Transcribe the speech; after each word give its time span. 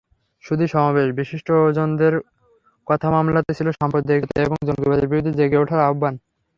সুধী 0.43 0.65
সমাবেশে 0.67 1.17
বিশিষ্টজনদের 1.19 2.13
কথামালাতে 2.87 3.51
ছিল 3.57 3.67
সাম্প্রদায়িকতা 3.71 4.37
এবং 4.41 4.57
জঙ্গিবাদের 4.67 5.09
বিরুদ্ধে 5.11 5.37
জেগে 5.39 5.61
ওঠার 5.63 5.81
আহ্বান। 5.81 6.13